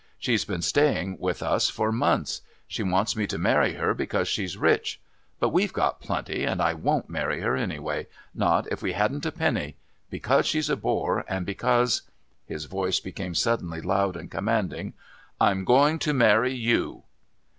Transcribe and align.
She's 0.17 0.45
been 0.45 0.63
staying 0.63 1.19
with 1.19 1.43
us 1.43 1.69
for 1.69 1.91
months. 1.91 2.41
She 2.67 2.81
wants 2.81 3.15
me 3.15 3.27
to 3.27 3.37
marry 3.37 3.73
her 3.73 3.93
because 3.93 4.27
she's 4.27 4.57
rich. 4.57 4.99
But 5.39 5.49
we've 5.49 5.71
got 5.73 6.01
plenty, 6.01 6.43
and 6.43 6.59
I 6.59 6.73
wouldn't 6.73 7.07
marry 7.07 7.41
her 7.41 7.55
anyway, 7.55 8.07
not 8.33 8.65
if 8.71 8.81
we 8.81 8.93
hadn't 8.93 9.27
a 9.27 9.31
penny. 9.31 9.75
Because 10.09 10.47
she's 10.47 10.71
a 10.71 10.75
bore, 10.75 11.23
and 11.27 11.45
because" 11.45 12.01
his 12.47 12.65
voice 12.65 12.99
became 12.99 13.35
suddenly 13.35 13.79
loud 13.79 14.17
and 14.17 14.31
commanding 14.31 14.95
"I'm 15.39 15.63
going 15.65 15.99
to 15.99 16.15
marry 16.15 16.55
you." 16.55 17.03